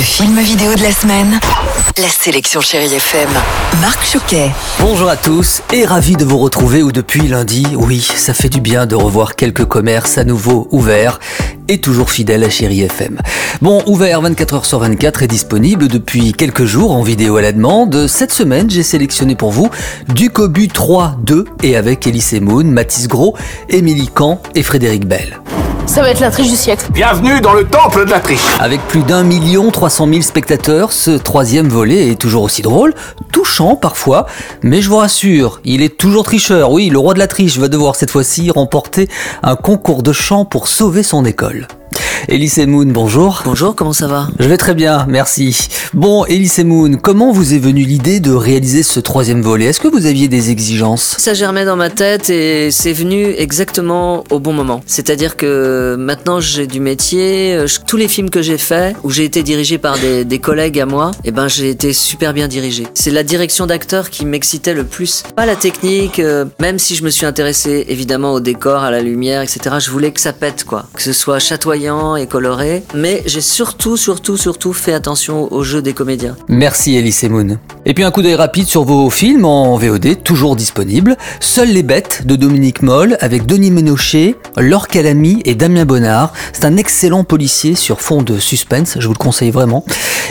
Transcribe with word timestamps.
Film 0.00 0.40
vidéo 0.40 0.74
de 0.74 0.82
la 0.82 0.92
semaine. 0.92 1.38
La 1.98 2.08
sélection 2.08 2.62
Chérie 2.62 2.94
FM. 2.94 3.28
Marc 3.82 4.02
Choquet. 4.04 4.50
Bonjour 4.80 5.10
à 5.10 5.16
tous 5.16 5.60
et 5.74 5.84
ravi 5.84 6.16
de 6.16 6.24
vous 6.24 6.38
retrouver 6.38 6.82
où 6.82 6.90
depuis 6.90 7.28
lundi, 7.28 7.66
oui, 7.76 8.00
ça 8.00 8.32
fait 8.32 8.48
du 8.48 8.62
bien 8.62 8.86
de 8.86 8.94
revoir 8.94 9.36
quelques 9.36 9.66
commerces 9.66 10.16
à 10.16 10.24
nouveau 10.24 10.68
ouverts 10.70 11.20
et 11.68 11.78
toujours 11.78 12.10
fidèles 12.10 12.44
à 12.44 12.50
Chéri 12.50 12.80
FM. 12.80 13.18
Bon, 13.60 13.82
ouvert 13.86 14.22
24h 14.22 14.64
sur 14.64 14.78
24 14.78 15.22
et 15.22 15.28
disponible 15.28 15.88
depuis 15.88 16.32
quelques 16.32 16.64
jours 16.64 16.92
en 16.92 17.02
vidéo 17.02 17.36
à 17.36 17.42
la 17.42 17.52
demande. 17.52 18.06
Cette 18.06 18.32
semaine, 18.32 18.70
j'ai 18.70 18.82
sélectionné 18.82 19.34
pour 19.34 19.50
vous 19.50 19.68
du 20.08 20.30
Cobu 20.30 20.68
3 20.68 21.16
2 21.22 21.44
et 21.62 21.76
avec 21.76 22.06
Elise 22.06 22.40
Moon, 22.40 22.64
Mathis 22.64 23.06
Gros, 23.06 23.36
Émilie 23.68 24.08
Camp 24.08 24.40
et 24.54 24.62
Frédéric 24.62 25.06
Bell. 25.06 25.40
Ça 25.90 26.02
va 26.02 26.10
être 26.10 26.20
la 26.20 26.30
triche 26.30 26.48
du 26.48 26.54
siècle. 26.54 26.86
Bienvenue 26.92 27.40
dans 27.40 27.52
le 27.52 27.64
temple 27.64 28.04
de 28.04 28.12
la 28.12 28.20
triche. 28.20 28.38
Avec 28.60 28.80
plus 28.86 29.02
d'un 29.02 29.24
million 29.24 29.72
trois 29.72 29.90
cent 29.90 30.06
mille 30.06 30.22
spectateurs, 30.22 30.92
ce 30.92 31.10
troisième 31.10 31.68
volet 31.68 32.12
est 32.12 32.14
toujours 32.14 32.44
aussi 32.44 32.62
drôle, 32.62 32.94
touchant 33.32 33.74
parfois, 33.74 34.26
mais 34.62 34.82
je 34.82 34.88
vous 34.88 34.98
rassure, 34.98 35.60
il 35.64 35.82
est 35.82 35.98
toujours 35.98 36.22
tricheur. 36.22 36.70
Oui, 36.70 36.90
le 36.90 36.98
roi 37.00 37.12
de 37.14 37.18
la 37.18 37.26
triche 37.26 37.58
va 37.58 37.66
devoir 37.66 37.96
cette 37.96 38.12
fois-ci 38.12 38.52
remporter 38.52 39.08
un 39.42 39.56
concours 39.56 40.04
de 40.04 40.12
chant 40.12 40.44
pour 40.44 40.68
sauver 40.68 41.02
son 41.02 41.24
école. 41.24 41.66
Elise 42.28 42.58
Moon, 42.66 42.86
bonjour. 42.86 43.42
Bonjour, 43.44 43.74
comment 43.74 43.92
ça 43.92 44.06
va? 44.06 44.28
Je 44.38 44.46
vais 44.48 44.56
très 44.56 44.74
bien, 44.74 45.06
merci. 45.08 45.68
Bon, 45.94 46.24
Elise 46.26 46.58
Moon, 46.64 46.92
comment 47.02 47.32
vous 47.32 47.54
est 47.54 47.58
venue 47.58 47.82
l'idée 47.84 48.20
de 48.20 48.32
réaliser 48.32 48.82
ce 48.82 49.00
troisième 49.00 49.42
volet? 49.42 49.66
Est-ce 49.66 49.80
que 49.80 49.88
vous 49.88 50.06
aviez 50.06 50.28
des 50.28 50.50
exigences? 50.50 51.16
Ça 51.18 51.34
germait 51.34 51.64
dans 51.64 51.76
ma 51.76 51.90
tête 51.90 52.30
et 52.30 52.70
c'est 52.70 52.92
venu 52.92 53.32
exactement 53.36 54.24
au 54.30 54.38
bon 54.38 54.52
moment. 54.52 54.82
C'est-à-dire 54.86 55.36
que 55.36 55.96
maintenant 55.98 56.40
j'ai 56.40 56.66
du 56.66 56.80
métier, 56.80 57.54
euh, 57.54 57.66
je- 57.66 57.78
tous 57.86 57.96
les 57.96 58.08
films 58.08 58.30
que 58.30 58.42
j'ai 58.42 58.58
faits, 58.58 58.96
où 59.02 59.10
j'ai 59.10 59.24
été 59.24 59.42
dirigé 59.42 59.78
par 59.78 59.98
des, 59.98 60.24
des 60.24 60.38
collègues 60.38 60.78
à 60.78 60.86
moi, 60.86 61.10
et 61.24 61.30
ben 61.32 61.48
j'ai 61.48 61.70
été 61.70 61.92
super 61.92 62.32
bien 62.34 62.48
dirigé. 62.48 62.86
C'est 62.94 63.10
la 63.10 63.22
direction 63.24 63.66
d'acteur 63.66 64.10
qui 64.10 64.24
m'excitait 64.26 64.74
le 64.74 64.84
plus. 64.84 65.22
Pas 65.36 65.46
la 65.46 65.56
technique, 65.56 66.18
euh, 66.20 66.44
même 66.60 66.78
si 66.78 66.94
je 66.94 67.02
me 67.04 67.10
suis 67.10 67.26
intéressé 67.26 67.86
évidemment 67.88 68.32
au 68.34 68.40
décor, 68.40 68.82
à 68.82 68.90
la 68.90 69.00
lumière, 69.00 69.42
etc. 69.42 69.76
Je 69.80 69.90
voulais 69.90 70.12
que 70.12 70.20
ça 70.20 70.32
pète 70.32 70.64
quoi, 70.64 70.84
que 70.94 71.02
ce 71.02 71.12
soit 71.12 71.38
chatoyant 71.38 72.09
et 72.16 72.26
coloré. 72.26 72.82
Mais 72.94 73.22
j'ai 73.26 73.40
surtout, 73.40 73.96
surtout, 73.96 74.36
surtout 74.36 74.72
fait 74.72 74.92
attention 74.92 75.52
au 75.52 75.64
jeu 75.64 75.82
des 75.82 75.92
comédiens. 75.92 76.36
Merci 76.48 76.96
Elise 76.96 77.24
Moon. 77.24 77.58
Et 77.86 77.94
puis 77.94 78.04
un 78.04 78.10
coup 78.10 78.22
d'œil 78.22 78.34
rapide 78.34 78.66
sur 78.66 78.84
vos 78.84 79.10
films 79.10 79.44
en 79.44 79.76
VOD, 79.76 80.22
toujours 80.22 80.54
disponibles. 80.54 81.16
Seules 81.40 81.72
les 81.72 81.82
bêtes 81.82 82.26
de 82.26 82.36
Dominique 82.36 82.82
Moll 82.82 83.16
avec 83.20 83.46
Denis 83.46 83.70
Ménochet, 83.70 84.36
Laure 84.56 84.88
Calamy 84.88 85.42
et 85.44 85.54
Damien 85.54 85.84
Bonnard. 85.84 86.32
C'est 86.52 86.64
un 86.64 86.76
excellent 86.76 87.24
policier 87.24 87.74
sur 87.74 88.00
fond 88.00 88.22
de 88.22 88.38
suspense, 88.38 88.96
je 89.00 89.06
vous 89.06 89.14
le 89.14 89.18
conseille 89.18 89.50
vraiment. 89.50 89.84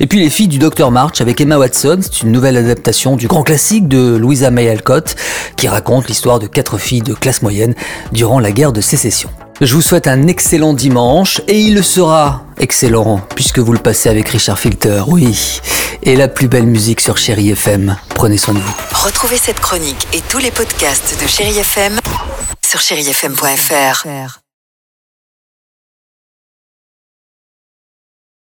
Et 0.00 0.06
puis 0.06 0.18
Les 0.26 0.30
filles 0.30 0.48
du 0.48 0.58
Dr 0.58 0.90
March 0.90 1.20
avec 1.20 1.40
Emma 1.40 1.56
Watson, 1.56 2.00
c'est 2.02 2.22
une 2.22 2.32
nouvelle 2.32 2.56
adaptation 2.56 3.14
du 3.14 3.28
grand 3.28 3.44
classique 3.44 3.86
de 3.86 4.16
Louisa 4.16 4.50
May 4.50 4.68
Alcott 4.68 5.14
qui 5.56 5.68
raconte 5.68 6.08
l'histoire 6.08 6.40
de 6.40 6.48
quatre 6.48 6.78
filles 6.78 7.02
de 7.02 7.14
classe 7.14 7.42
moyenne 7.42 7.74
durant 8.10 8.40
la 8.40 8.50
guerre 8.50 8.72
de 8.72 8.80
sécession. 8.80 9.30
Je 9.60 9.74
vous 9.74 9.80
souhaite 9.80 10.06
un 10.06 10.26
excellent 10.26 10.74
dimanche 10.74 11.40
et 11.48 11.58
il 11.58 11.74
le 11.74 11.82
sera 11.82 12.44
excellent 12.58 13.20
puisque 13.34 13.58
vous 13.58 13.72
le 13.72 13.78
passez 13.78 14.10
avec 14.10 14.28
Richard 14.28 14.58
Filter, 14.58 15.02
oui. 15.06 15.60
Et 16.02 16.14
la 16.14 16.28
plus 16.28 16.46
belle 16.46 16.66
musique 16.66 17.00
sur 17.00 17.16
Chéri 17.16 17.50
FM. 17.50 17.96
Prenez 18.10 18.36
soin 18.36 18.54
de 18.54 18.58
vous. 18.58 18.74
Retrouvez 18.92 19.38
cette 19.38 19.60
chronique 19.60 20.06
et 20.12 20.20
tous 20.28 20.38
les 20.38 20.50
podcasts 20.50 21.18
de 21.22 21.26
Chérie 21.26 21.58
FM 21.58 21.98
sur 22.66 22.80
chérifm.fr. 22.80 24.45